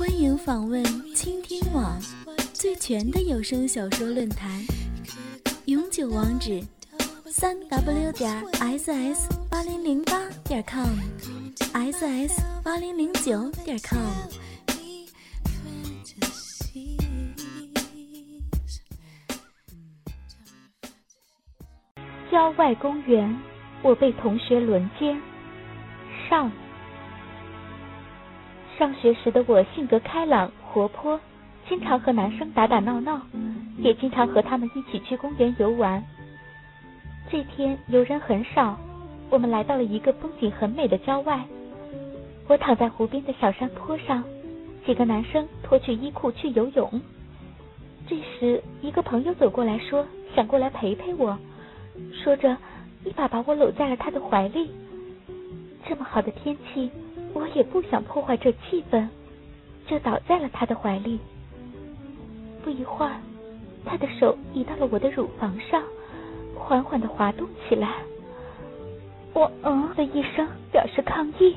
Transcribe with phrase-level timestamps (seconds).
[0.00, 0.82] 欢迎访问
[1.14, 2.00] 倾听网
[2.54, 4.48] 最全的有声小说论坛，
[5.66, 6.58] 永久网址：
[7.26, 8.42] 三 w 点
[8.78, 14.00] ss 八零零八点 com，ss 八零零九点 com。
[22.32, 23.38] 郊外公园，
[23.82, 25.20] 我被同学轮奸。
[26.30, 26.50] 上
[28.80, 31.20] 上学时的我性格开朗活泼，
[31.68, 33.20] 经常和男生打打闹闹，
[33.76, 36.02] 也经常和他们一起去公园游玩。
[37.30, 38.80] 这天游人很少，
[39.28, 41.44] 我们来到了一个风景很美的郊外。
[42.48, 44.24] 我躺在湖边的小山坡上，
[44.86, 47.02] 几个男生脱去衣裤去游泳。
[48.08, 51.38] 这时，一个朋友走过来说：“想过来陪陪我。”
[52.24, 52.56] 说着，
[53.04, 54.70] 一把把我搂在了他的怀里。
[55.86, 56.90] 这么好的天气，
[57.40, 59.08] 我也不想破坏这气氛，
[59.86, 61.18] 就倒在了他的怀里。
[62.62, 63.16] 不一会儿，
[63.86, 65.82] 他的手移到了我的乳房上，
[66.54, 67.94] 缓缓的滑动起来。
[69.32, 71.56] 我嗯的一声表示抗议，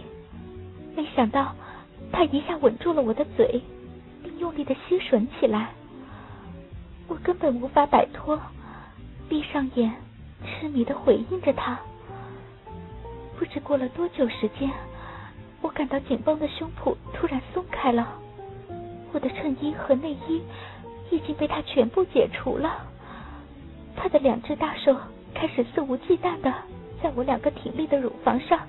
[0.95, 1.53] 没想到
[2.13, 3.61] 他一下吻住了我的嘴，
[4.23, 5.71] 并用力的吸吮起来。
[7.09, 8.39] 我根本无法摆脱，
[9.27, 9.93] 闭上眼。
[10.45, 11.79] 痴迷的回应着他，
[13.37, 14.69] 不知过了多久时间，
[15.73, 18.07] 感到紧绷的胸脯突然松开了，
[19.11, 20.41] 我的衬衣和内衣
[21.09, 22.87] 已经被他全部解除了。
[23.95, 24.95] 他的两只大手
[25.33, 26.53] 开始肆无忌惮的
[27.01, 28.59] 在我两个挺立的乳房上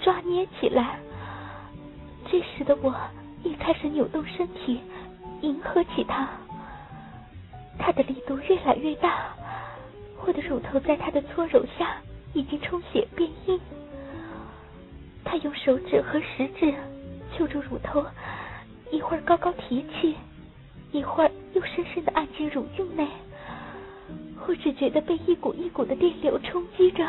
[0.00, 0.98] 抓捏起来。
[2.30, 2.94] 这时的我
[3.42, 4.80] 也开始扭动身体，
[5.40, 6.28] 迎合起他。
[7.78, 9.34] 他的力度越来越大。
[10.26, 11.96] 我的乳头在他的搓揉下
[12.34, 13.58] 已经充血变硬，
[15.30, 16.74] 他用手指和食指
[17.38, 18.04] 揪住乳头，
[18.90, 20.16] 一会儿高高提起，
[20.90, 23.06] 一会儿又深深的按进乳晕内。
[24.48, 27.06] 我只觉得被一股一股的电流冲击着，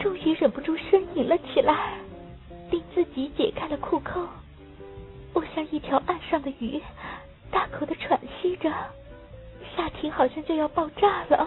[0.00, 1.92] 终于忍不住呻吟了起来，
[2.70, 4.26] 并自己解开了裤扣。
[5.34, 6.80] 我像一条岸上的鱼，
[7.50, 8.72] 大口的喘息着。
[9.76, 11.46] 下体好像就要爆炸了，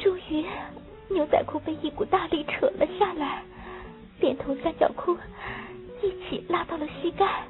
[0.00, 0.44] 终于，
[1.08, 3.44] 牛仔裤被一股大力扯了下来，
[4.20, 5.16] 连同三角裤
[6.02, 7.44] 一起拉到了膝盖。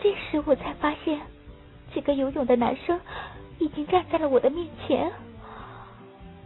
[0.00, 1.20] 这时我才发现，
[1.92, 2.98] 几个游泳的男生
[3.58, 5.10] 已经站在了我的面前。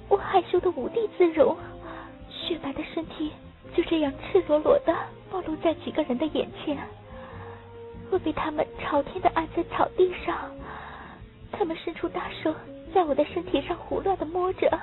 [0.08, 1.56] 我害羞的无地自容，
[2.30, 3.32] 雪白的身体
[3.76, 4.96] 就这样赤裸裸的
[5.30, 6.78] 暴露在几个人的眼前。
[8.10, 10.50] 我被他们朝天的按在草地上。
[11.52, 12.54] 他们伸出大手，
[12.94, 14.80] 在我的身体上胡乱的摸着，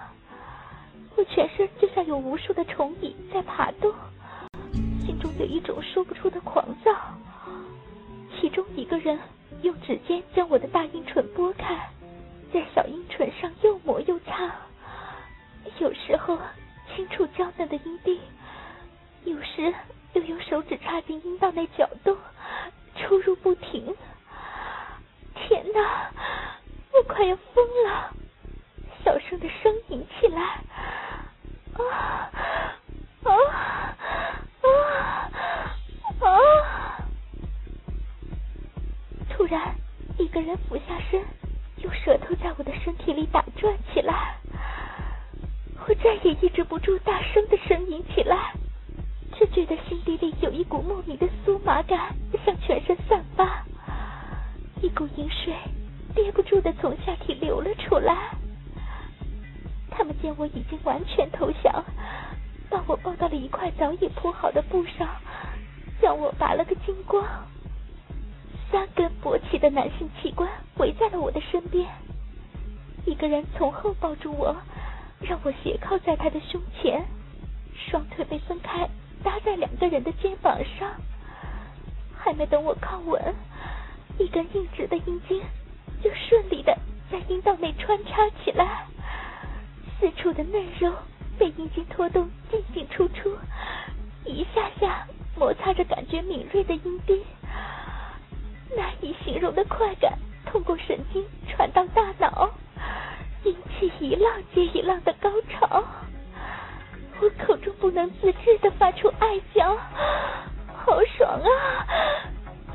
[1.18, 3.92] 我全身就像有无数的虫蚁在爬动，
[5.04, 6.92] 心中有一种说不出的狂躁。
[8.40, 9.20] 其中一个人
[9.64, 11.76] 用指尖将我的大阴唇拨开，
[12.54, 14.56] 在小阴唇上又抹又擦，
[15.80, 16.38] 有时候
[16.96, 18.22] 轻触娇嫩的阴蒂，
[19.24, 19.74] 有时
[20.14, 22.16] 又用手指插进阴道内搅动，
[22.96, 23.92] 出入不停。
[25.34, 26.12] 天哪！
[26.94, 28.14] 我快要疯了，
[29.04, 30.62] 小声的呻吟起来，
[31.78, 32.32] 啊
[33.24, 33.30] 啊
[34.62, 34.68] 啊
[36.22, 36.28] 啊
[39.30, 39.76] 突然，
[40.18, 41.22] 一个人俯下身，
[41.84, 44.36] 用舌头在我的身体里打转起来，
[45.88, 48.54] 我再也抑制不住，大声的呻吟起来，
[49.38, 53.64] 只觉得心底里有一股莫名的酥麻感向全身散发，
[54.82, 55.54] 一股淫水。
[56.16, 58.32] 憋不住的从下体流了出来。
[59.98, 61.84] 他们见我已经完全投降，
[62.70, 65.10] 把我抱到了一块早已铺好的布上，
[66.00, 67.26] 将我拔了个精光。
[68.72, 70.48] 三根勃起的男性器官
[70.78, 71.90] 围在了我的身边，
[73.06, 74.56] 一个人从后抱住我，
[75.20, 77.04] 让我斜靠在他的胸前，
[77.74, 78.88] 双腿被分开
[79.24, 80.92] 搭在两个人的肩膀上。
[82.16, 83.20] 还没等我靠稳，
[84.20, 85.42] 一根硬直的阴茎。
[86.04, 86.78] 就顺利的
[99.52, 102.50] 的快感通过神经传到大脑，
[103.44, 105.84] 引起一浪接一浪的高潮。
[107.20, 109.76] 我口中不能自制的发出爱叫，
[110.76, 111.50] 好爽啊！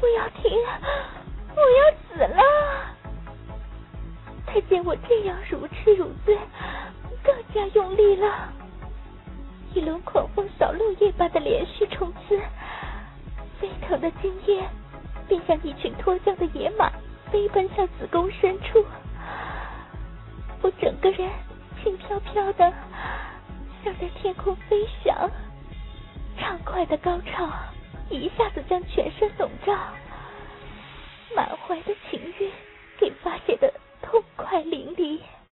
[0.00, 0.50] 我要停，
[1.54, 2.42] 我要死了！
[4.46, 6.36] 他见我这样如痴如醉，
[7.22, 8.52] 更加用力了。
[9.74, 12.38] 一轮狂风扫落叶般的连续冲刺，
[13.60, 14.62] 沸腾的精液
[15.28, 16.36] 便像一群脱缰
[17.32, 18.84] 飞奔向子宫深处。
[20.60, 21.30] 我整个人
[21.82, 22.70] 轻飘飘的，
[23.82, 25.30] 像在天空飞翔，
[26.38, 27.50] 畅快的高潮
[28.10, 29.72] 一下子将全身笼罩，
[31.34, 32.50] 满怀的情欲
[33.00, 35.18] 给发泄的痛快淋漓。